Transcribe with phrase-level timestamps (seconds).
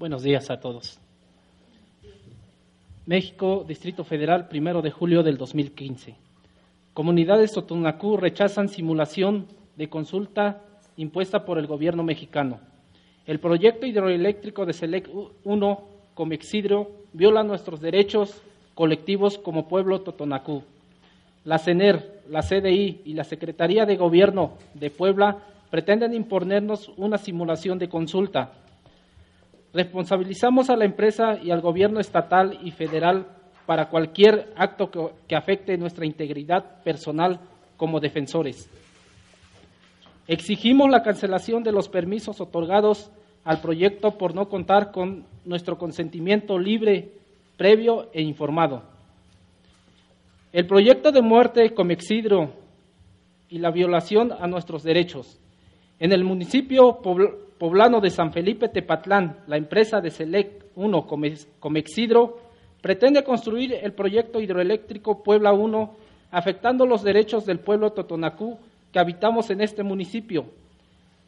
[0.00, 0.98] Buenos días a todos.
[3.04, 6.14] México, Distrito Federal, primero de julio del 2015.
[6.94, 9.44] Comunidades Sotonacú rechazan simulación
[9.76, 10.62] de consulta
[10.96, 12.60] impuesta por el gobierno mexicano.
[13.26, 15.10] El proyecto hidroeléctrico de SELEC
[15.44, 15.80] 1,
[16.14, 18.40] Comexidro, viola nuestros derechos
[18.74, 20.62] colectivos como pueblo Totonacú.
[21.44, 27.78] La CENER, la CDI y la Secretaría de Gobierno de Puebla pretenden imponernos una simulación
[27.78, 28.54] de consulta.
[29.72, 33.26] Responsabilizamos a la empresa y al gobierno estatal y federal
[33.66, 34.90] para cualquier acto
[35.28, 37.38] que, afecte nuestra integridad personal
[37.76, 38.68] como defensores.
[40.26, 43.12] Exigimos la cancelación de los permisos otorgados
[43.44, 47.12] al proyecto por no contar con nuestro consentimiento libre,
[47.56, 48.82] previo e informado.
[50.52, 52.50] El proyecto de muerte Comexidro
[53.48, 55.38] y la violación a nuestros derechos.
[56.00, 57.02] En el municipio
[57.58, 61.06] poblano de San Felipe Tepatlán, la empresa de Select 1
[61.60, 62.38] Comexidro
[62.80, 65.94] pretende construir el proyecto hidroeléctrico Puebla 1,
[66.30, 68.58] afectando los derechos del pueblo Totonacú
[68.90, 70.46] que habitamos en este municipio,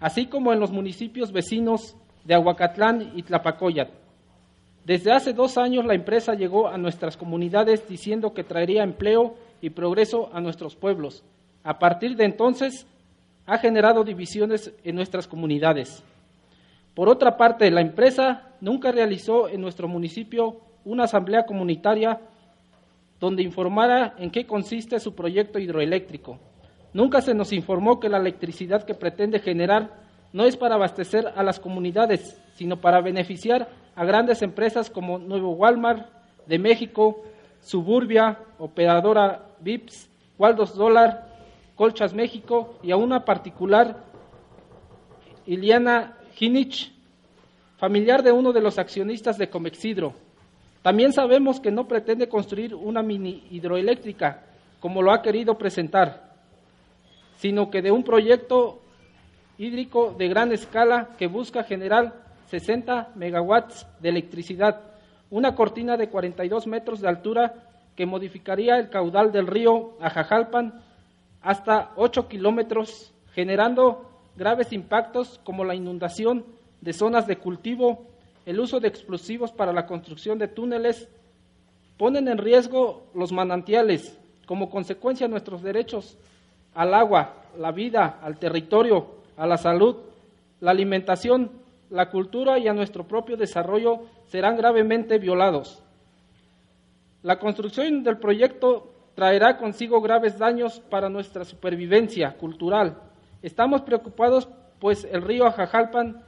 [0.00, 3.90] así como en los municipios vecinos de Aguacatlán y Tlapacoyat.
[4.86, 9.68] Desde hace dos años la empresa llegó a nuestras comunidades diciendo que traería empleo y
[9.68, 11.22] progreso a nuestros pueblos.
[11.62, 12.86] A partir de entonces
[13.46, 16.02] ha generado divisiones en nuestras comunidades.
[16.94, 22.20] Por otra parte, la empresa nunca realizó en nuestro municipio una asamblea comunitaria
[23.18, 26.38] donde informara en qué consiste su proyecto hidroeléctrico.
[26.92, 29.90] Nunca se nos informó que la electricidad que pretende generar
[30.32, 35.52] no es para abastecer a las comunidades, sino para beneficiar a grandes empresas como Nuevo
[35.52, 36.08] Walmart
[36.46, 37.22] de México,
[37.60, 41.31] Suburbia, Operadora VIPS, Waldos Dólar,
[41.82, 44.04] Colchas México y a una particular,
[45.46, 46.92] Iliana Ginich,
[47.76, 50.14] familiar de uno de los accionistas de Comexidro.
[50.82, 54.44] También sabemos que no pretende construir una mini hidroeléctrica,
[54.78, 56.36] como lo ha querido presentar,
[57.38, 58.80] sino que de un proyecto
[59.58, 62.14] hídrico de gran escala que busca generar
[62.46, 64.82] 60 megawatts de electricidad,
[65.30, 67.54] una cortina de 42 metros de altura
[67.96, 70.91] que modificaría el caudal del río Ajajalpan
[71.42, 76.44] hasta 8 kilómetros, generando graves impactos como la inundación
[76.80, 78.06] de zonas de cultivo,
[78.46, 81.08] el uso de explosivos para la construcción de túneles,
[81.96, 86.16] ponen en riesgo los manantiales, como consecuencia nuestros derechos
[86.74, 89.96] al agua, la vida, al territorio, a la salud,
[90.60, 91.50] la alimentación,
[91.90, 95.82] la cultura y a nuestro propio desarrollo serán gravemente violados.
[97.22, 102.96] La construcción del proyecto traerá consigo graves daños para nuestra supervivencia cultural.
[103.42, 106.22] Estamos preocupados pues el río Ajajalpan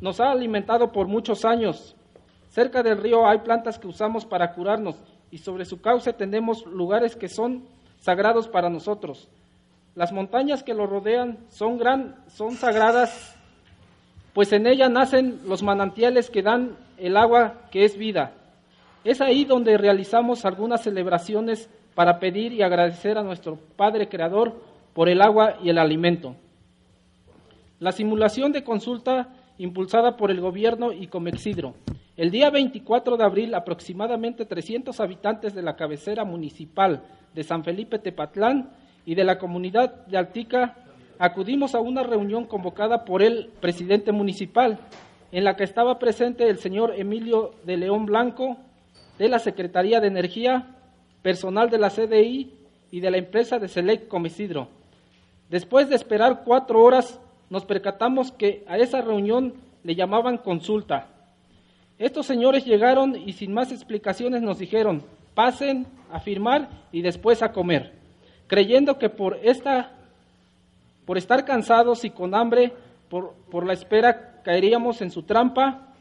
[0.00, 1.94] nos ha alimentado por muchos años.
[2.48, 4.96] Cerca del río hay plantas que usamos para curarnos
[5.30, 7.64] y sobre su cauce tenemos lugares que son
[8.00, 9.28] sagrados para nosotros.
[9.94, 13.36] Las montañas que lo rodean son, gran, son sagradas,
[14.32, 18.32] pues en ellas nacen los manantiales que dan el agua que es vida.
[19.04, 24.54] Es ahí donde realizamos algunas celebraciones para pedir y agradecer a nuestro Padre Creador
[24.94, 26.36] por el agua y el alimento.
[27.78, 31.74] La simulación de consulta impulsada por el gobierno y Comexidro.
[32.16, 37.02] El día 24 de abril, aproximadamente 300 habitantes de la cabecera municipal
[37.34, 38.70] de San Felipe Tepatlán
[39.06, 40.76] y de la comunidad de Altica
[41.18, 44.78] acudimos a una reunión convocada por el presidente municipal,
[45.30, 48.56] en la que estaba presente el señor Emilio de León Blanco,
[49.18, 50.66] de la Secretaría de Energía,
[51.22, 52.52] personal de la CDI
[52.90, 54.68] y de la empresa de Select Comesidro.
[55.48, 57.18] Después de esperar cuatro horas,
[57.50, 61.08] nos percatamos que a esa reunión le llamaban consulta.
[61.98, 65.02] Estos señores llegaron y sin más explicaciones nos dijeron,
[65.34, 67.92] pasen a firmar y después a comer,
[68.46, 69.92] creyendo que por esta
[71.04, 72.72] por estar cansados y con hambre
[73.08, 75.91] por, por la espera caeríamos en su trampa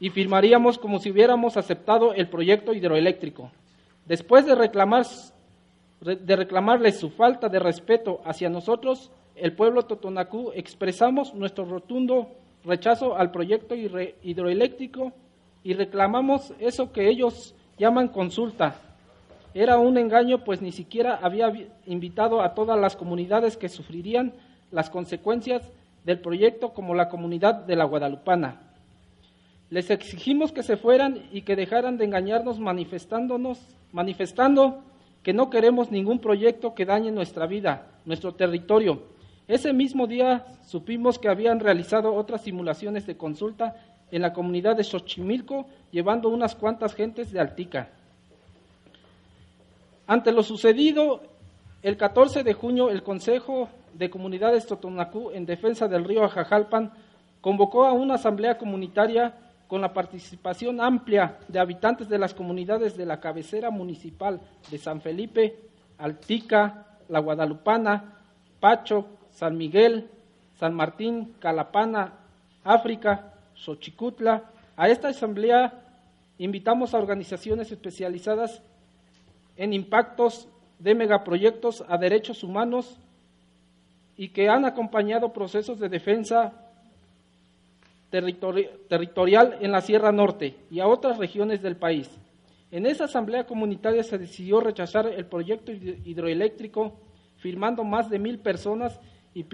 [0.00, 3.50] y firmaríamos como si hubiéramos aceptado el proyecto hidroeléctrico.
[4.06, 5.06] Después de, reclamar,
[6.00, 12.30] de reclamarles su falta de respeto hacia nosotros, el pueblo Totonacú expresamos nuestro rotundo
[12.64, 15.12] rechazo al proyecto hidroeléctrico
[15.62, 18.76] y reclamamos eso que ellos llaman consulta.
[19.54, 21.52] Era un engaño, pues ni siquiera había
[21.86, 24.32] invitado a todas las comunidades que sufrirían
[24.70, 25.72] las consecuencias
[26.04, 28.67] del proyecto, como la comunidad de la Guadalupana.
[29.70, 33.58] Les exigimos que se fueran y que dejaran de engañarnos manifestándonos,
[33.92, 34.82] manifestando
[35.22, 39.02] que no queremos ningún proyecto que dañe nuestra vida, nuestro territorio,
[39.48, 43.76] Ese mismo día supimos que habían realizado otras simulaciones de consulta
[44.10, 47.88] en la comunidad de Xochimilco, llevando unas cuantas gentes de Altica.
[50.06, 51.22] Ante lo sucedido,
[51.82, 56.92] el 14 de junio, el Consejo de Comunidades Totonacú, en defensa del río Ajajalpan,
[57.40, 59.34] convocó a una asamblea comunitaria
[59.68, 65.02] con la participación amplia de habitantes de las comunidades de la cabecera municipal de San
[65.02, 65.56] Felipe,
[65.98, 68.14] Altica, La Guadalupana,
[68.60, 70.08] Pacho, San Miguel,
[70.58, 72.14] San Martín, Calapana,
[72.64, 74.44] África, Xochicutla.
[74.76, 75.74] A esta asamblea
[76.38, 78.62] invitamos a organizaciones especializadas
[79.56, 80.48] en impactos
[80.78, 82.98] de megaproyectos a derechos humanos
[84.16, 86.67] y que han acompañado procesos de defensa
[88.10, 92.10] territorial en la Sierra Norte y a otras regiones del país.
[92.70, 96.92] En esa asamblea comunitaria se decidió rechazar el proyecto hidroeléctrico,
[97.36, 99.00] firmando más de mil personas
[99.34, 99.46] y,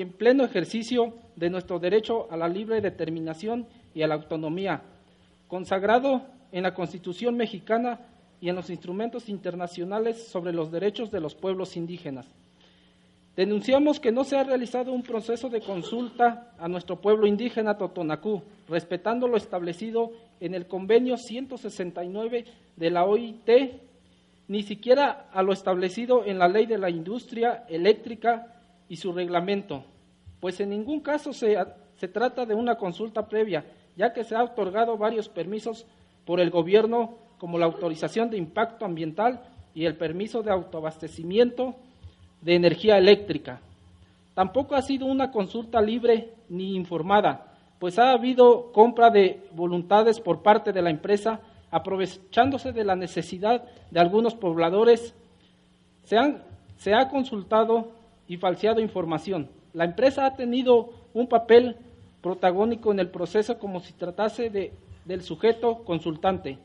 [0.00, 4.82] en pleno ejercicio de nuestro derecho a la libre determinación y a la autonomía,
[5.48, 6.22] consagrado
[6.52, 8.00] en la Constitución mexicana
[8.40, 12.26] y en los instrumentos internacionales sobre los derechos de los pueblos indígenas.
[13.36, 18.42] Denunciamos que no se ha realizado un proceso de consulta a nuestro pueblo indígena Totonacú,
[18.68, 22.44] respetando lo establecido en el convenio 169
[22.76, 23.50] de la OIT,
[24.46, 28.54] ni siquiera a lo establecido en la ley de la industria eléctrica
[28.88, 29.84] y su reglamento,
[30.38, 31.56] pues en ningún caso se,
[31.96, 33.64] se trata de una consulta previa,
[33.96, 35.86] ya que se ha otorgado varios permisos
[36.24, 39.42] por el gobierno, como la autorización de impacto ambiental
[39.74, 41.74] y el permiso de autoabastecimiento
[42.44, 43.60] de energía eléctrica.
[44.34, 50.42] Tampoco ha sido una consulta libre ni informada, pues ha habido compra de voluntades por
[50.42, 55.14] parte de la empresa, aprovechándose de la necesidad de algunos pobladores.
[56.04, 56.42] Se, han,
[56.76, 57.88] se ha consultado
[58.28, 59.48] y falseado información.
[59.72, 61.76] La empresa ha tenido un papel
[62.20, 64.72] protagónico en el proceso como si tratase de,
[65.04, 66.58] del sujeto consultante,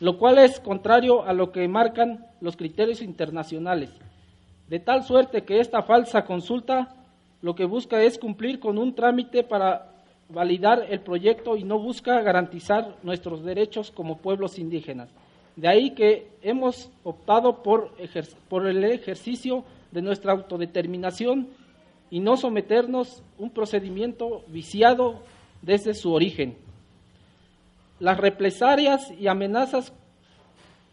[0.00, 3.90] lo cual es contrario a lo que marcan los criterios internacionales
[4.68, 6.94] de tal suerte que esta falsa consulta
[7.42, 9.90] lo que busca es cumplir con un trámite para
[10.28, 15.10] validar el proyecto y no busca garantizar nuestros derechos como pueblos indígenas.
[15.56, 17.92] De ahí que hemos optado por,
[18.48, 21.48] por el ejercicio de nuestra autodeterminación
[22.10, 25.20] y no someternos a un procedimiento viciado
[25.62, 26.56] desde su origen.
[28.00, 29.92] Las represalias y amenazas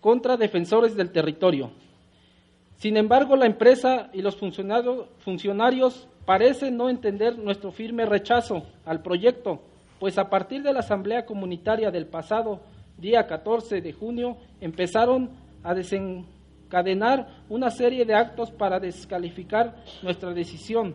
[0.00, 1.70] contra defensores del territorio.
[2.80, 9.60] Sin embargo, la empresa y los funcionarios parecen no entender nuestro firme rechazo al proyecto,
[9.98, 12.60] pues a partir de la Asamblea Comunitaria del pasado
[12.96, 15.28] día 14 de junio empezaron
[15.62, 20.94] a desencadenar una serie de actos para descalificar nuestra decisión,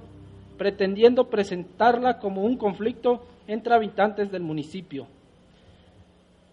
[0.57, 5.05] pretendiendo presentarla como un conflicto entre habitantes del municipio.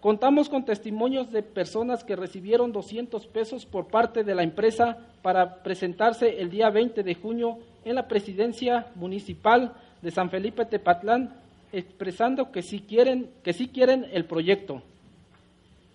[0.03, 5.63] Contamos con testimonios de personas que recibieron 200 pesos por parte de la empresa para
[5.63, 9.71] presentarse el día 20 de junio en la presidencia municipal
[10.01, 11.33] de San Felipe Tepatlán,
[11.71, 14.81] expresando que sí quieren, que sí quieren el proyecto.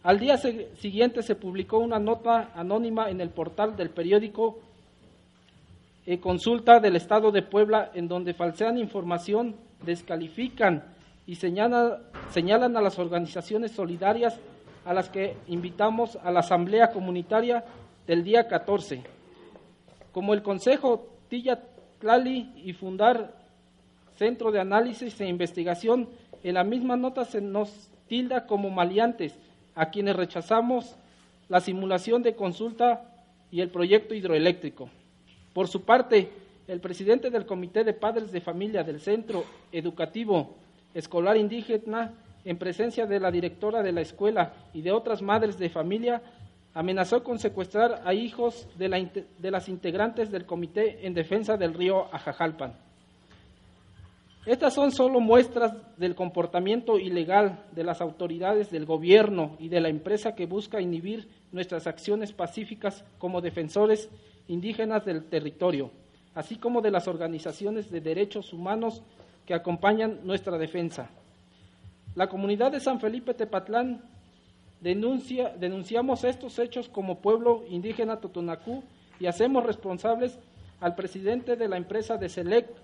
[0.02, 4.58] Al día siguiente se publicó una nota anónima en el portal del periódico
[6.06, 10.96] eh, Consulta del Estado de Puebla, en donde falsean información, descalifican
[11.28, 14.40] y señalan a las organizaciones solidarias
[14.86, 17.66] a las que invitamos a la Asamblea Comunitaria
[18.06, 19.02] del día 14,
[20.10, 21.60] como el Consejo Tilla
[21.98, 23.34] Tlali y fundar
[24.16, 26.08] Centro de Análisis e Investigación.
[26.42, 29.34] En la misma nota se nos tilda como maleantes,
[29.74, 30.96] a quienes rechazamos
[31.50, 33.04] la simulación de consulta
[33.50, 34.88] y el proyecto hidroeléctrico.
[35.52, 36.30] Por su parte,
[36.66, 40.56] el presidente del Comité de Padres de Familia del Centro Educativo
[40.94, 42.14] escolar indígena,
[42.44, 46.22] en presencia de la directora de la escuela y de otras madres de familia,
[46.74, 48.88] amenazó con secuestrar a hijos de,
[49.50, 52.74] las integrantes del Comité en Defensa del Río Ajajalpan.
[54.46, 59.88] Estas son solo muestras del comportamiento ilegal de las autoridades del gobierno y de la
[59.88, 64.08] empresa que busca inhibir nuestras acciones pacíficas como defensores
[64.46, 65.90] indígenas del territorio,
[66.34, 69.02] así como de las organizaciones de derechos humanos
[69.48, 71.08] que acompañan nuestra defensa.
[72.14, 74.02] La comunidad de San Felipe Tepatlán
[74.82, 78.84] denuncia, denunciamos estos hechos como pueblo indígena Totonacú
[79.18, 80.38] y hacemos responsables
[80.80, 82.76] al presidente de la empresa de Select,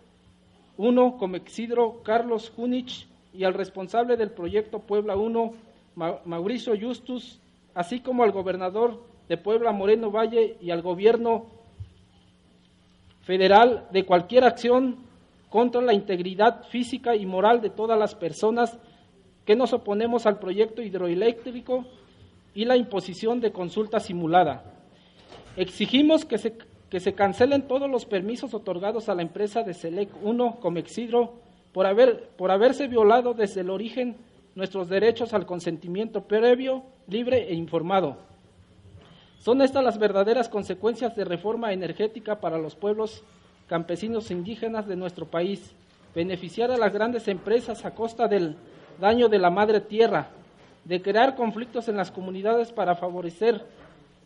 [0.78, 5.52] uno Comexidro Carlos Junich y al responsable del proyecto Puebla 1
[6.24, 7.40] Mauricio Justus,
[7.74, 11.44] así como al gobernador de Puebla Moreno Valle y al gobierno
[13.20, 15.03] federal de cualquier acción
[15.54, 18.76] contra la integridad física y moral de todas las personas
[19.44, 21.84] que nos oponemos al proyecto hidroeléctrico
[22.56, 24.64] y la imposición de consulta simulada.
[25.56, 26.58] Exigimos que se,
[26.90, 31.34] que se cancelen todos los permisos otorgados a la empresa de Selec 1 Comexidro
[31.70, 34.16] por, haber, por haberse violado desde el origen
[34.56, 38.16] nuestros derechos al consentimiento previo, libre e informado.
[39.38, 43.22] Son estas las verdaderas consecuencias de reforma energética para los pueblos
[43.74, 45.58] campesinos e indígenas de nuestro país,
[46.14, 48.54] beneficiar a las grandes empresas a costa del
[49.00, 50.28] daño de la madre tierra,
[50.84, 53.66] de crear conflictos en las comunidades para favorecer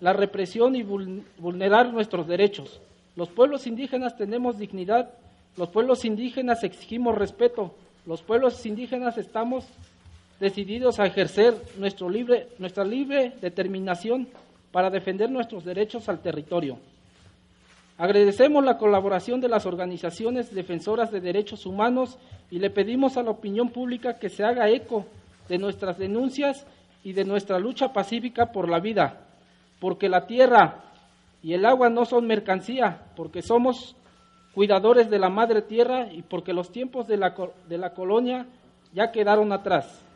[0.02, 2.78] la represión y vulnerar nuestros derechos.
[3.16, 5.08] Los pueblos indígenas tenemos dignidad,
[5.56, 7.74] los pueblos indígenas exigimos respeto,
[8.04, 9.64] los pueblos indígenas estamos
[10.40, 14.28] decididos a ejercer nuestro libre, nuestra libre determinación
[14.72, 16.76] para defender nuestros derechos al territorio.
[17.98, 22.16] Agradecemos la colaboración de las organizaciones defensoras de derechos humanos
[22.48, 25.04] y le pedimos a la opinión pública que se haga eco
[25.48, 26.64] de nuestras denuncias
[27.02, 29.26] y de nuestra lucha pacífica por la vida,
[29.80, 30.84] porque la tierra
[31.42, 33.96] y el agua no son mercancía, porque somos
[34.54, 37.34] cuidadores de la madre tierra y porque los tiempos de la,
[37.68, 38.46] de la colonia
[38.94, 40.07] ya quedaron atrás.